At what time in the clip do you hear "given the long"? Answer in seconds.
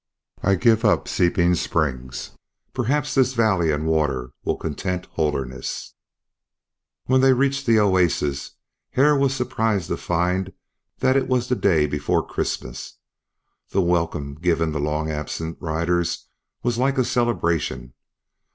14.33-15.11